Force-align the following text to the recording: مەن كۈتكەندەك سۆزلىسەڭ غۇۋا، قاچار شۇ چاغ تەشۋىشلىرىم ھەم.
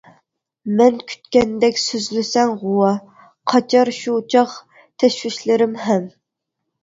مەن 0.77 0.95
كۈتكەندەك 1.09 1.75
سۆزلىسەڭ 1.81 2.53
غۇۋا، 2.61 2.89
قاچار 3.53 3.91
شۇ 3.97 4.15
چاغ 4.35 4.57
تەشۋىشلىرىم 5.03 5.77
ھەم. 5.85 6.09